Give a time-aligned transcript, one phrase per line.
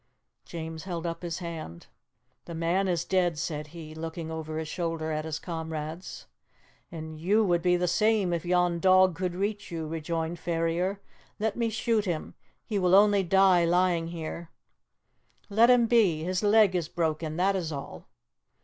[0.45, 1.85] James held up his hand.
[2.45, 6.25] "The man is dead," said he, looking over his shoulder at his comrades.
[6.91, 10.99] "And you would be the same if yon dog could reach you," rejoined Ferrier.
[11.37, 12.33] "Let me shoot him.
[12.65, 14.49] He will only die lying here."
[15.51, 16.23] "Let him be.
[16.23, 18.07] His leg is broken, that is all."